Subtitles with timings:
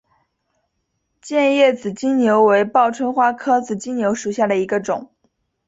[1.21, 5.11] 剑叶紫金牛为报春花科紫金牛属下的一个种。